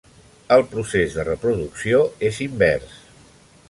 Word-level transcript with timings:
El 0.55 0.63
procés 0.71 1.19
de 1.19 1.27
reproducció 1.29 2.03
és 2.31 2.43
invers. 2.51 3.01